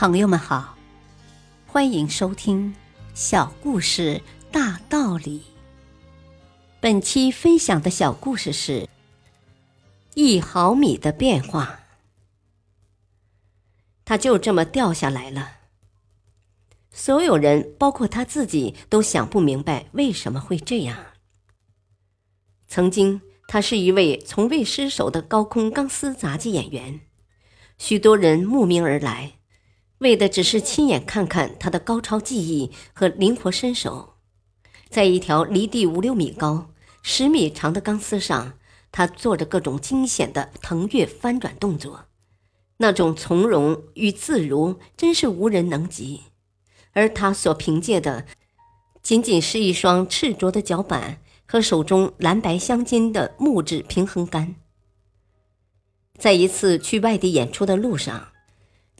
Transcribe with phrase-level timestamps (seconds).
[0.00, 0.76] 朋友们好，
[1.66, 2.72] 欢迎收听
[3.14, 5.40] 《小故事大道理》。
[6.78, 8.88] 本期分享的小故事是
[10.14, 11.80] 一毫米的变化，
[14.04, 15.56] 它就这么掉下来了。
[16.92, 20.96] 所有人，包括他自己，都想不明白为什么会这样。
[22.68, 27.00] 曾经，他是一位从未失手的高空钢丝杂技演员，
[27.78, 29.37] 许多人慕名而来。
[29.98, 34.14] 为的只是亲眼看看他的高超技艺和灵活身手，
[34.88, 36.70] 在一条离地五六米高、
[37.02, 38.54] 十米长的钢丝上，
[38.92, 42.04] 他做着各种惊险的腾跃翻转动作，
[42.76, 46.22] 那种从容与自如真是无人能及。
[46.92, 48.24] 而他所凭借的，
[49.02, 54.54] 仅仅是一双赤着的脚板和手中蓝白相间的木质平衡杆。
[56.16, 58.28] 在一次去外地演出的路上。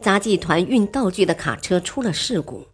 [0.00, 2.66] 杂技团运道具的卡车出了事故，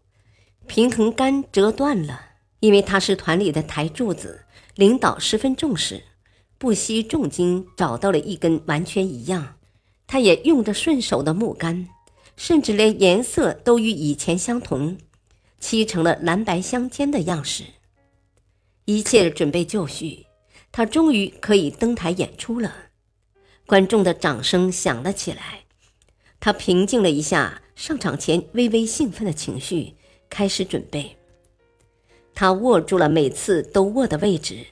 [0.66, 2.26] 平衡杆折断了。
[2.60, 4.44] 因为他是团里的台柱子，
[4.74, 6.02] 领导十分重视，
[6.58, 9.56] 不惜重金找到了一根完全一样、
[10.06, 11.88] 他也用着顺手的木杆，
[12.36, 14.98] 甚至连颜色都与以前相同，
[15.58, 17.64] 漆成了蓝白相间的样式。
[18.84, 20.26] 一切准备就绪，
[20.70, 22.74] 他终于可以登台演出了。
[23.64, 25.59] 观众的掌声响了起来。
[26.40, 29.94] 他平静了一下上场前微微兴奋的情绪，
[30.30, 31.16] 开始准备。
[32.34, 34.64] 他握住了每次都握的位置，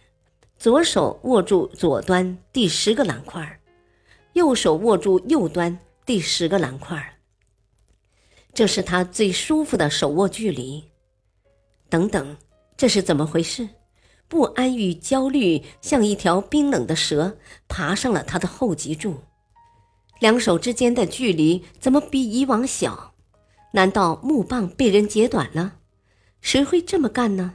[0.58, 3.60] 左手握住左端第十个篮块，
[4.32, 7.18] 右手握住右端第十个篮块。
[8.54, 10.82] 这是他最舒服的手握距离。
[11.90, 12.36] 等等，
[12.78, 13.68] 这是怎么回事？
[14.26, 19.22] 不安与焦虑像一条冰冷的蛇爬上了他的后脊柱。
[20.20, 23.14] 两手之间的距离怎么比以往小？
[23.72, 25.74] 难道木棒被人截短了？
[26.40, 27.54] 谁会这么干呢？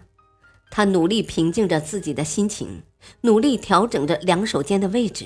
[0.70, 2.84] 他努力平静着自己的心情，
[3.22, 5.26] 努力调整着两手间的位置。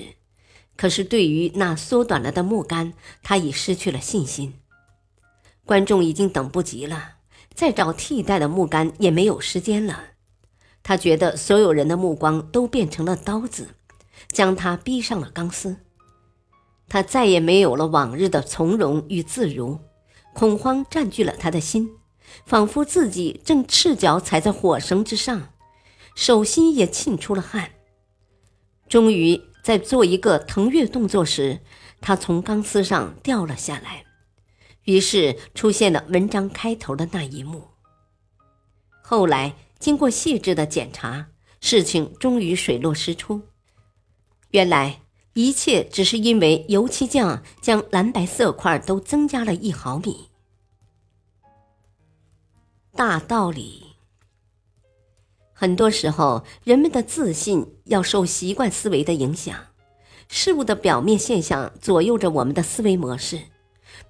[0.76, 2.92] 可是对于那缩短了的木杆，
[3.22, 4.54] 他已失去了信心。
[5.64, 7.16] 观众已经等不及了，
[7.54, 10.04] 再找替代的木杆也没有时间了。
[10.82, 13.68] 他觉得所有人的目光都变成了刀子，
[14.28, 15.76] 将他逼上了钢丝。
[16.88, 19.78] 他再也没有了往日的从容与自如，
[20.32, 21.90] 恐慌占据了他的心，
[22.46, 25.50] 仿佛自己正赤脚踩在火绳之上，
[26.14, 27.72] 手心也沁出了汗。
[28.88, 31.60] 终于在做一个腾跃动作时，
[32.00, 34.06] 他从钢丝上掉了下来，
[34.84, 37.68] 于是出现了文章开头的那一幕。
[39.02, 41.26] 后来经过细致的检查，
[41.60, 43.42] 事情终于水落石出，
[44.52, 45.02] 原来。
[45.38, 50.30] 一切只是因为油漆匠将蓝白色块都增加了一毫米。
[52.96, 53.84] 大道理，
[55.52, 59.66] 很多时候人们的自信要受习惯思维的影响，
[60.26, 63.42] 事物的表面现象左右着我们的思维模式，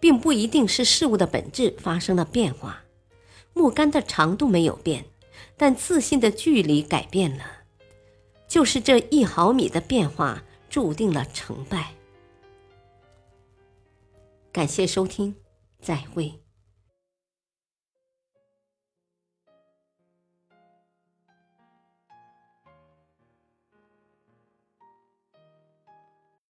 [0.00, 2.84] 并不一定是事物的本质发生了变化。
[3.52, 5.04] 木杆的长度没有变，
[5.58, 7.44] 但自信的距离改变了，
[8.48, 10.42] 就是这一毫米的变化。
[10.78, 11.92] 注定了成败。
[14.52, 15.34] 感谢收听，
[15.80, 16.40] 再会。